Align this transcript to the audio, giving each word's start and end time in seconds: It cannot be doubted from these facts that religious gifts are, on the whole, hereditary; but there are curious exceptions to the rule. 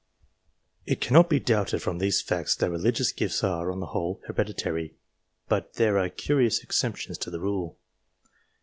It 0.87 0.99
cannot 0.99 1.29
be 1.29 1.39
doubted 1.39 1.83
from 1.83 1.99
these 1.99 2.23
facts 2.23 2.55
that 2.55 2.71
religious 2.71 3.11
gifts 3.11 3.43
are, 3.43 3.71
on 3.71 3.81
the 3.81 3.85
whole, 3.93 4.19
hereditary; 4.25 4.95
but 5.47 5.75
there 5.75 5.99
are 5.99 6.09
curious 6.09 6.63
exceptions 6.63 7.19
to 7.19 7.29
the 7.29 7.39
rule. 7.39 7.77